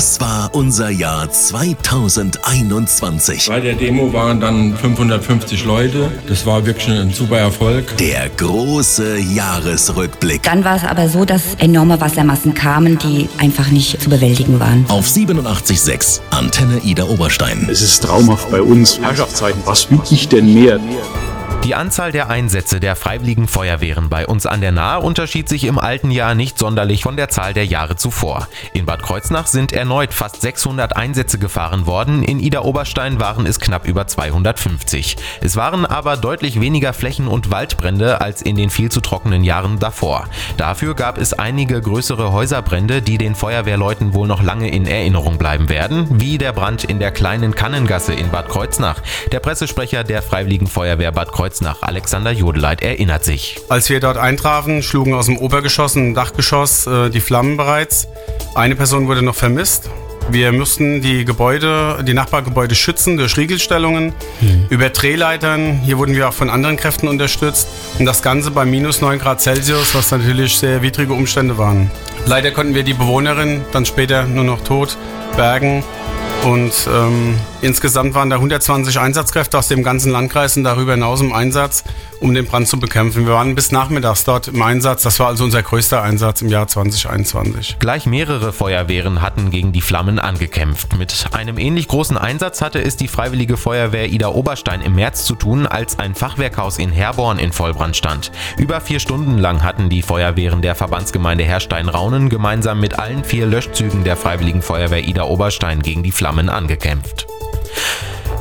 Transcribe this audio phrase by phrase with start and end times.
[0.00, 3.48] Das war unser Jahr 2021.
[3.48, 6.10] Bei der Demo waren dann 550 Leute.
[6.26, 7.98] Das war wirklich ein super Erfolg.
[7.98, 10.42] Der große Jahresrückblick.
[10.42, 14.86] Dann war es aber so, dass enorme Wassermassen kamen, die einfach nicht zu bewältigen waren.
[14.88, 17.68] Auf 87.6 Antenne Ida Oberstein.
[17.70, 18.98] Es ist traumhaft bei uns.
[19.02, 20.80] Herrschaftszeiten, was will ich denn mehr?
[21.62, 25.78] Die Anzahl der Einsätze der freiwilligen Feuerwehren bei uns an der Nahe unterschied sich im
[25.78, 28.48] alten Jahr nicht sonderlich von der Zahl der Jahre zuvor.
[28.72, 33.60] In Bad Kreuznach sind erneut fast 600 Einsätze gefahren worden, in Ida Oberstein waren es
[33.60, 35.18] knapp über 250.
[35.42, 39.78] Es waren aber deutlich weniger Flächen- und Waldbrände als in den viel zu trockenen Jahren
[39.78, 40.28] davor.
[40.56, 45.68] Dafür gab es einige größere Häuserbrände, die den Feuerwehrleuten wohl noch lange in Erinnerung bleiben
[45.68, 49.02] werden, wie der Brand in der kleinen Kannengasse in Bad Kreuznach.
[49.30, 53.60] Der Pressesprecher der Freiwilligen Feuerwehr Bad Kreuznach Kreuznach, Alexander Jodeleit, erinnert sich.
[53.68, 58.06] Als wir dort eintrafen, schlugen aus dem Obergeschoss und Dachgeschoss äh, die Flammen bereits.
[58.54, 59.90] Eine Person wurde noch vermisst.
[60.30, 64.66] Wir mussten die Gebäude, die Nachbargebäude schützen durch Riegelstellungen, mhm.
[64.70, 65.80] über Drehleitern.
[65.84, 67.66] Hier wurden wir auch von anderen Kräften unterstützt.
[67.98, 71.90] Und das Ganze bei minus 9 Grad Celsius, was natürlich sehr widrige Umstände waren.
[72.26, 74.96] Leider konnten wir die Bewohnerin dann später nur noch tot
[75.36, 75.82] bergen.
[76.44, 81.32] Und ähm, insgesamt waren da 120 Einsatzkräfte aus dem ganzen Landkreis und darüber hinaus im
[81.32, 81.84] Einsatz,
[82.20, 83.26] um den Brand zu bekämpfen.
[83.26, 85.02] Wir waren bis nachmittags dort im Einsatz.
[85.02, 87.76] Das war also unser größter Einsatz im Jahr 2021.
[87.78, 90.96] Gleich mehrere Feuerwehren hatten gegen die Flammen angekämpft.
[90.96, 95.34] Mit einem ähnlich großen Einsatz hatte es die Freiwillige Feuerwehr Ida Oberstein im März zu
[95.34, 98.32] tun, als ein Fachwerkhaus in Herborn in Vollbrand stand.
[98.56, 104.04] Über vier Stunden lang hatten die Feuerwehren der Verbandsgemeinde Herstein-Raunen gemeinsam mit allen vier Löschzügen
[104.04, 107.26] der Freiwilligen Feuerwehr Ida Oberstein gegen die Flammen Flammen angekämpft.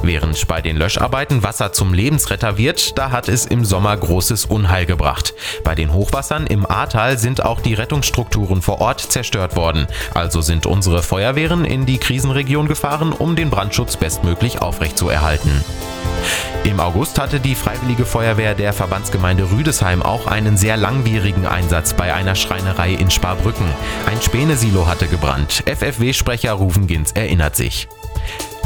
[0.01, 4.85] Während bei den Löscharbeiten Wasser zum Lebensretter wird, da hat es im Sommer großes Unheil
[4.85, 5.33] gebracht.
[5.63, 9.87] Bei den Hochwassern im Ahrtal sind auch die Rettungsstrukturen vor Ort zerstört worden.
[10.13, 15.63] Also sind unsere Feuerwehren in die Krisenregion gefahren, um den Brandschutz bestmöglich aufrechtzuerhalten.
[16.63, 22.13] Im August hatte die Freiwillige Feuerwehr der Verbandsgemeinde Rüdesheim auch einen sehr langwierigen Einsatz bei
[22.13, 23.67] einer Schreinerei in Sparbrücken.
[24.05, 25.63] Ein Spänesilo hatte gebrannt.
[25.65, 27.87] FFW-Sprecher Ruven Ginz erinnert sich.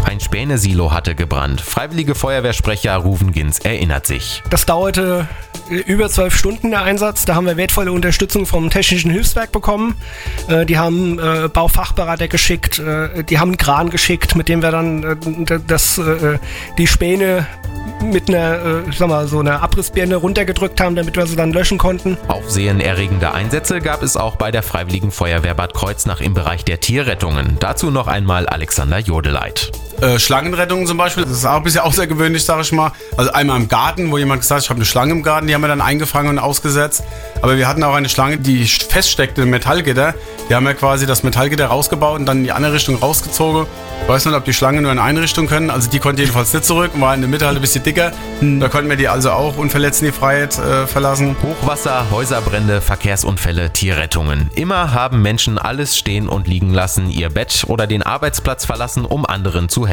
[0.05, 1.61] Ein Spänesilo hatte gebrannt.
[1.61, 4.43] Freiwillige Feuerwehrsprecher Ruven Ginz erinnert sich.
[4.49, 5.27] Das dauerte
[5.69, 7.25] über zwölf Stunden der Einsatz.
[7.25, 9.95] Da haben wir wertvolle Unterstützung vom Technischen Hilfswerk bekommen.
[10.47, 14.71] Äh, die haben äh, Baufachberater geschickt, äh, die haben einen Kran geschickt, mit dem wir
[14.71, 15.17] dann
[15.67, 15.99] das,
[16.77, 17.47] die Späne
[18.01, 21.77] mit einer, ich sag mal, so einer Abrissbirne runtergedrückt haben, damit wir sie dann löschen
[21.77, 22.17] konnten.
[22.27, 27.57] Aufsehenerregende Einsätze gab es auch bei der Freiwilligen Feuerwehr Bad Kreuznach im Bereich der Tierrettungen.
[27.59, 29.71] Dazu noch einmal Alexander Jodeleit.
[30.03, 32.91] Äh, Schlangenrettungen zum Beispiel, das ist auch ein bisschen außergewöhnlich, sage ich mal.
[33.15, 35.55] Also einmal im Garten, wo jemand gesagt hat, ich habe eine Schlange im Garten, die
[35.55, 37.03] haben wir dann eingefangen und ausgesetzt.
[37.41, 40.13] Aber wir hatten auch eine Schlange, die feststeckte im Metallgitter.
[40.49, 43.65] Die haben wir quasi das Metallgitter rausgebaut und dann in die andere Richtung rausgezogen.
[44.01, 45.69] Ich weiß nicht, ob die Schlangen nur in eine Richtung können.
[45.69, 48.11] Also die konnte jedenfalls nicht zurück und war in der Mitte halt ein bisschen dicker.
[48.39, 48.59] Hm.
[48.59, 51.37] Da konnten wir die also auch unverletzt in die Freiheit äh, verlassen.
[51.41, 54.49] Hochwasser, Häuserbrände, Verkehrsunfälle, Tierrettungen.
[54.55, 59.25] Immer haben Menschen alles stehen und liegen lassen, ihr Bett oder den Arbeitsplatz verlassen, um
[59.25, 59.92] anderen zu helfen.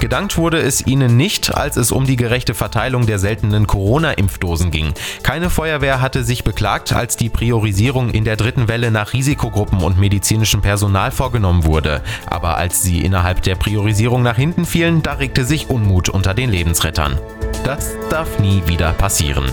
[0.00, 4.94] Gedankt wurde es ihnen nicht, als es um die gerechte Verteilung der seltenen Corona-Impfdosen ging.
[5.22, 9.98] Keine Feuerwehr hatte sich beklagt, als die Priorisierung in der dritten Welle nach Risikogruppen und
[9.98, 12.02] medizinischem Personal vorgenommen wurde.
[12.26, 16.32] Aber als sie innerhalb innerhalb der Priorisierung nach hinten fielen, da regte sich Unmut unter
[16.32, 17.18] den Lebensrettern.
[17.64, 19.50] Das darf nie wieder passieren.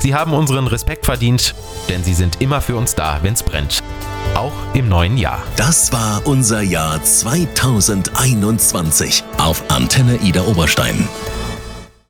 [0.00, 1.54] Sie haben unseren Respekt verdient,
[1.88, 3.82] denn sie sind immer für uns da, wenn's brennt.
[4.34, 5.42] Auch im neuen Jahr.
[5.56, 11.08] Das war unser Jahr 2021 auf Antenne Ida Oberstein.